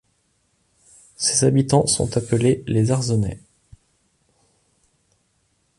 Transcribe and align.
Ses 1.15 1.45
habitants 1.45 1.85
sont 1.85 2.17
appelés 2.17 2.63
les 2.65 2.89
Arzenais. 2.89 3.37